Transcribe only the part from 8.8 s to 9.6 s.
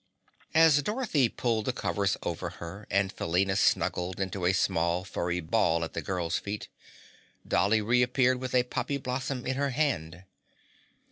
blossom in